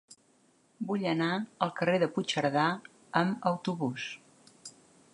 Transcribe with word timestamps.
Vull 0.91 1.05
anar 1.11 1.27
al 1.67 1.73
carrer 1.81 2.01
de 2.05 2.09
Puigcerdà 2.15 2.65
amb 3.25 3.49
autobús. 3.55 4.11